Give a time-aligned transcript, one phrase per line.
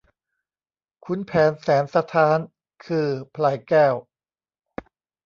[1.05, 2.39] ขุนแผนแสนสะท้าน
[2.85, 3.95] คือพลายแก้ว